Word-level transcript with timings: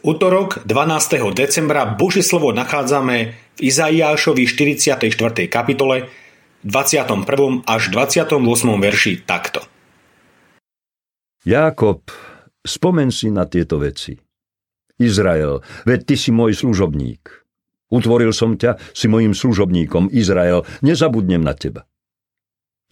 útorok 0.00 0.64
12. 0.64 1.36
decembra 1.36 1.84
Božie 1.84 2.24
slovo 2.24 2.52
nachádzame 2.56 3.16
v 3.56 3.60
Izaiášovi 3.60 4.44
44. 4.48 5.12
kapitole 5.48 6.08
21. 6.64 7.64
až 7.64 7.82
28. 7.88 8.36
verši 8.80 9.24
takto. 9.24 9.64
Jákob, 11.44 12.04
spomen 12.60 13.08
si 13.08 13.32
na 13.32 13.48
tieto 13.48 13.80
veci. 13.80 14.12
Izrael, 15.00 15.64
veď 15.88 16.00
ty 16.04 16.14
si 16.20 16.28
môj 16.28 16.52
služobník. 16.52 17.48
Utvoril 17.88 18.36
som 18.36 18.60
ťa, 18.60 18.76
si 18.92 19.08
mojim 19.08 19.32
služobníkom, 19.32 20.12
Izrael, 20.12 20.68
nezabudnem 20.84 21.40
na 21.40 21.56
teba. 21.56 21.88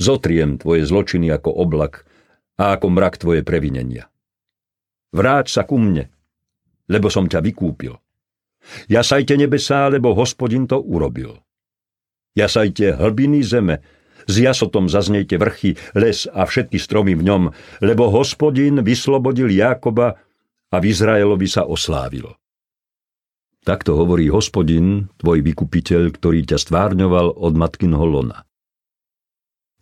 Zotriem 0.01 0.57
tvoje 0.57 0.88
zločiny 0.88 1.29
ako 1.29 1.52
oblak 1.52 2.09
a 2.57 2.75
ako 2.75 2.87
mrak 2.88 3.21
tvoje 3.21 3.45
previnenia. 3.45 4.09
Vráť 5.13 5.47
sa 5.52 5.63
ku 5.69 5.77
mne, 5.77 6.09
lebo 6.88 7.12
som 7.12 7.28
ťa 7.28 7.45
vykúpil. 7.45 7.95
Jasajte 8.91 9.37
nebesá, 9.38 9.88
lebo 9.88 10.12
hospodin 10.12 10.69
to 10.69 10.80
urobil. 10.80 11.41
Jasajte 12.37 12.96
hlbiny 12.98 13.41
zeme, 13.45 13.80
s 14.29 14.35
jasotom 14.37 14.93
zaznejte 14.93 15.40
vrchy, 15.40 15.80
les 15.96 16.29
a 16.29 16.45
všetky 16.45 16.76
stromy 16.76 17.16
v 17.16 17.24
ňom, 17.24 17.43
lebo 17.80 18.13
hospodin 18.13 18.85
vyslobodil 18.85 19.48
Jákoba 19.48 20.21
a 20.68 20.76
v 20.76 20.85
Izraelovi 20.93 21.48
sa 21.48 21.65
oslávilo. 21.65 22.37
Takto 23.65 23.96
hovorí 24.01 24.29
hospodin, 24.32 25.13
tvoj 25.20 25.45
vykupiteľ, 25.45 26.13
ktorý 26.16 26.45
ťa 26.45 26.57
stvárňoval 26.60 27.37
od 27.37 27.52
matkinho 27.57 28.04
lona. 28.04 28.45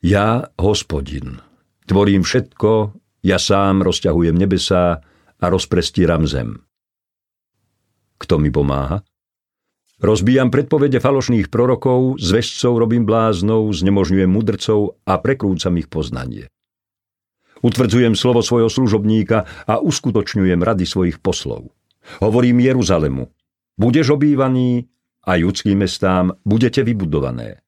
Ja, 0.03 0.51
hospodin, 0.59 1.43
tvorím 1.91 2.23
všetko, 2.23 2.95
ja 3.27 3.39
sám 3.43 3.83
rozťahujem 3.83 4.39
nebesá 4.39 5.03
a 5.37 5.45
rozprestíram 5.51 6.27
zem. 6.27 6.66
Kto 8.17 8.41
mi 8.41 8.49
pomáha? 8.49 9.05
Rozbíjam 9.97 10.53
predpovede 10.53 11.01
falošných 11.01 11.49
prorokov, 11.49 12.21
s 12.21 12.29
vešcov 12.29 12.77
robím 12.77 13.09
bláznou, 13.09 13.73
znemožňujem 13.73 14.29
mudrcov 14.29 15.01
a 15.09 15.17
prekrúcam 15.17 15.73
ich 15.81 15.89
poznanie. 15.89 16.53
Utvrdzujem 17.65 18.13
slovo 18.13 18.45
svojho 18.45 18.69
služobníka 18.69 19.49
a 19.65 19.81
uskutočňujem 19.81 20.61
rady 20.61 20.85
svojich 20.85 21.25
poslov. 21.25 21.73
Hovorím 22.21 22.61
Jeruzalemu, 22.61 23.33
budeš 23.81 24.21
obývaný 24.21 24.85
a 25.25 25.41
judským 25.41 25.81
mestám 25.81 26.37
budete 26.45 26.85
vybudované. 26.85 27.65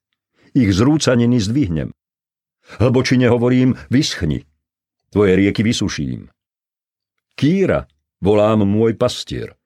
Ich 0.53 0.69
zrúcaniny 0.77 1.41
zdvihnem. 1.41 1.97
Hlbočine 2.77 3.33
hovorím, 3.33 3.81
vyschni, 3.89 4.45
tvoje 5.09 5.33
rieky 5.33 5.65
vysuším. 5.65 6.29
Kýra, 7.33 7.89
volám 8.21 8.69
môj 8.69 9.01
pastier. 9.01 9.57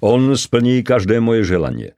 On 0.00 0.34
splní 0.34 0.82
každé 0.82 1.18
moje 1.18 1.46
želanie. 1.46 1.94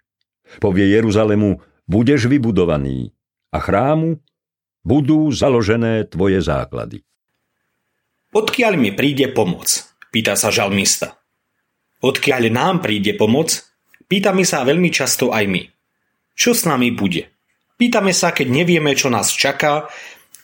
Povie 0.61 0.93
Jeruzalemu, 0.93 1.61
budeš 1.89 2.31
vybudovaný 2.31 3.13
a 3.53 3.59
chrámu 3.61 4.21
budú 4.85 5.33
založené 5.33 6.05
tvoje 6.05 6.45
základy. 6.45 7.03
Odkiaľ 8.35 8.77
mi 8.77 8.91
príde 8.93 9.33
pomoc? 9.33 9.67
Pýta 10.13 10.37
sa 10.37 10.53
žalmista. 10.53 11.17
Odkiaľ 12.05 12.53
nám 12.53 12.85
príde 12.85 13.17
pomoc? 13.17 13.65
Pýtame 14.05 14.45
sa 14.45 14.63
veľmi 14.63 14.93
často 14.93 15.33
aj 15.33 15.45
my. 15.49 15.63
Čo 16.37 16.53
s 16.53 16.69
nami 16.69 16.93
bude? 16.93 17.31
Pýtame 17.81 18.13
sa, 18.13 18.31
keď 18.31 18.47
nevieme, 18.53 18.93
čo 18.95 19.09
nás 19.09 19.33
čaká, 19.33 19.89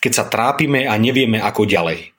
keď 0.01 0.13
sa 0.17 0.25
trápime 0.27 0.89
a 0.89 0.97
nevieme, 0.97 1.39
ako 1.39 1.69
ďalej. 1.69 2.17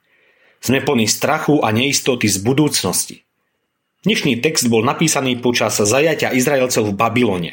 Sme 0.61 0.85
plní 0.85 1.09
strachu 1.09 1.65
a 1.65 1.73
neistoty 1.73 2.29
z 2.29 2.37
budúcnosti. 2.45 3.25
Dnešný 4.01 4.41
text 4.41 4.65
bol 4.65 4.81
napísaný 4.81 5.37
počas 5.37 5.77
zajatia 5.77 6.33
Izraelcov 6.33 6.89
v 6.89 6.97
Babylone, 6.97 7.51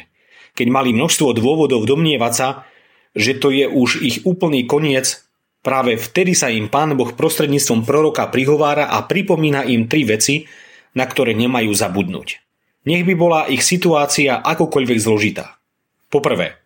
keď 0.57 0.67
mali 0.73 0.97
množstvo 0.97 1.37
dôvodov 1.37 1.85
domnievať 1.85 2.33
sa, 2.33 2.65
že 3.13 3.37
to 3.37 3.53
je 3.53 3.69
už 3.69 4.01
ich 4.01 4.25
úplný 4.25 4.65
koniec, 4.65 5.29
práve 5.61 6.01
vtedy 6.01 6.33
sa 6.33 6.49
im 6.49 6.65
Pán 6.65 6.97
Boh 6.97 7.13
prostredníctvom 7.13 7.85
proroka 7.85 8.25
prihovára 8.33 8.89
a 8.89 9.05
pripomína 9.05 9.61
im 9.69 9.85
tri 9.85 10.09
veci, 10.09 10.49
na 10.97 11.05
ktoré 11.05 11.37
nemajú 11.37 11.69
zabudnúť. 11.69 12.41
Nech 12.89 13.05
by 13.05 13.13
bola 13.13 13.45
ich 13.45 13.61
situácia 13.61 14.41
akokoľvek 14.41 14.97
zložitá. 14.97 15.61
Poprvé, 16.09 16.57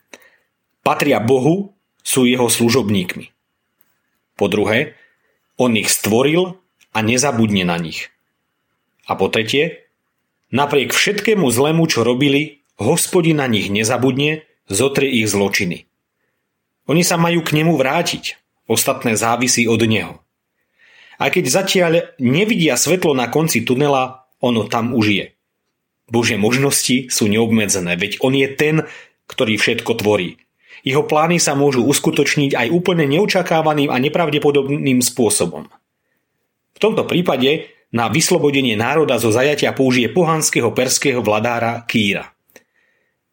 patria 0.80 1.20
Bohu, 1.20 1.76
sú 2.04 2.24
jeho 2.24 2.48
služobníkmi. 2.48 3.36
Po 4.40 4.48
druhé, 4.48 4.96
on 5.60 5.76
ich 5.76 5.92
stvoril 5.92 6.56
a 6.96 7.00
nezabudne 7.04 7.68
na 7.68 7.76
nich. 7.80 8.12
A 9.04 9.20
po 9.20 9.28
tretie, 9.28 9.90
napriek 10.54 10.96
všetkému 10.96 11.48
zlému, 11.50 11.84
čo 11.92 12.08
robili, 12.08 12.64
hospodin 12.80 13.44
na 13.44 13.48
nich 13.52 13.68
nezabudne, 13.68 14.48
zotrie 14.72 15.24
ich 15.24 15.28
zločiny. 15.28 15.86
Oni 16.88 17.04
sa 17.04 17.16
majú 17.16 17.44
k 17.44 17.56
nemu 17.60 17.76
vrátiť, 17.80 18.40
ostatné 18.68 19.16
závisí 19.16 19.68
od 19.68 19.80
neho. 19.84 20.20
A 21.20 21.32
keď 21.32 21.46
zatiaľ 21.48 21.94
nevidia 22.20 22.76
svetlo 22.76 23.16
na 23.16 23.32
konci 23.32 23.64
tunela, 23.64 24.28
ono 24.44 24.68
tam 24.68 24.92
už 24.92 25.06
je. 25.08 25.26
Bože 26.12 26.36
možnosti 26.36 27.08
sú 27.08 27.32
neobmedzené, 27.32 27.96
veď 27.96 28.20
on 28.20 28.36
je 28.36 28.48
ten, 28.52 28.76
ktorý 29.32 29.56
všetko 29.56 30.04
tvorí. 30.04 30.36
Jeho 30.84 31.08
plány 31.08 31.40
sa 31.40 31.56
môžu 31.56 31.88
uskutočniť 31.88 32.60
aj 32.60 32.68
úplne 32.68 33.08
neočakávaným 33.08 33.88
a 33.88 33.98
nepravdepodobným 34.04 35.00
spôsobom. 35.00 35.72
V 36.76 36.80
tomto 36.84 37.08
prípade 37.08 37.72
na 37.94 38.10
vyslobodenie 38.10 38.74
národa 38.74 39.22
zo 39.22 39.30
zajatia 39.30 39.70
použije 39.72 40.10
pohanského 40.10 40.74
perského 40.74 41.22
vladára 41.22 41.86
Kýra. 41.86 42.34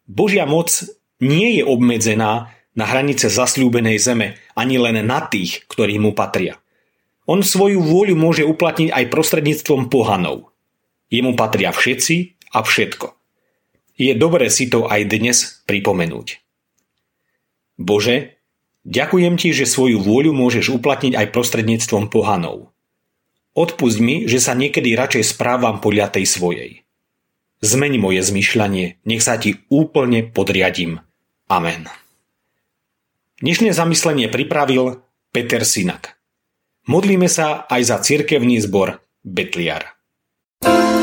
Božia 0.05 0.45
moc 0.45 0.85
nie 1.17 1.57
je 1.57 1.63
obmedzená 1.65 2.53
na 2.77 2.85
hranice 2.85 3.27
zasľúbenej 3.27 3.97
zeme, 3.97 4.37
ani 4.53 4.77
len 4.77 5.01
na 5.03 5.25
tých, 5.25 5.65
ktorí 5.65 5.97
mu 5.97 6.13
patria. 6.13 6.61
On 7.25 7.41
svoju 7.41 7.81
vôľu 7.81 8.15
môže 8.15 8.45
uplatniť 8.45 8.93
aj 8.93 9.11
prostredníctvom 9.11 9.89
pohanov. 9.91 10.53
Jemu 11.11 11.35
patria 11.35 11.73
všetci 11.75 12.39
a 12.55 12.63
všetko. 12.63 13.17
Je 13.99 14.13
dobré 14.15 14.47
si 14.47 14.71
to 14.71 14.87
aj 14.87 15.01
dnes 15.05 15.61
pripomenúť. 15.67 16.41
Bože, 17.77 18.39
ďakujem 18.87 19.35
ti, 19.35 19.51
že 19.51 19.69
svoju 19.69 19.99
vôľu 20.01 20.31
môžeš 20.31 20.71
uplatniť 20.71 21.13
aj 21.17 21.27
prostredníctvom 21.33 22.07
pohanov. 22.07 22.70
Odpusť 23.51 23.97
mi, 23.99 24.15
že 24.31 24.39
sa 24.39 24.55
niekedy 24.55 24.95
radšej 24.95 25.35
správam 25.35 25.83
podľa 25.83 26.15
tej 26.15 26.25
svojej. 26.27 26.71
Zmeň 27.61 27.99
moje 27.99 28.23
zmyšľanie, 28.23 29.03
nech 29.03 29.21
sa 29.21 29.35
ti 29.37 29.61
úplne 29.67 30.23
podriadím. 30.25 31.03
Amen. 31.51 31.91
Dnešné 33.43 33.75
zamyslenie 33.75 34.31
pripravil 34.31 35.03
Peter 35.35 35.67
Sinak. 35.67 36.15
Modlíme 36.87 37.27
sa 37.27 37.67
aj 37.67 37.81
za 37.85 37.97
cirkevný 38.01 38.57
zbor 38.63 39.03
Betliar. 39.21 39.99
thank 40.61 40.95
you 40.95 41.00